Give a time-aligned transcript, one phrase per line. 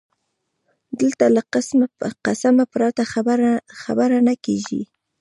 [0.99, 1.41] دلته له
[2.33, 3.03] قسمه پرته
[3.83, 4.81] خبره نه کېږي